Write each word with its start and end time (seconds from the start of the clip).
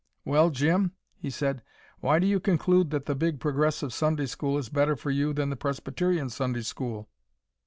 "Well, 0.25 0.49
Jim," 0.49 0.93
he 1.15 1.29
said, 1.29 1.61
"why 1.99 2.17
do 2.17 2.25
you 2.25 2.39
conclude 2.39 2.89
that 2.89 3.05
the 3.05 3.13
Big 3.13 3.39
Progressive 3.39 3.93
Sunday 3.93 4.25
school 4.25 4.57
is 4.57 4.67
better 4.67 4.95
for 4.95 5.11
you 5.11 5.31
than 5.31 5.51
the 5.51 5.55
Presbyterian 5.55 6.31
Sunday 6.31 6.63
school?" 6.63 7.07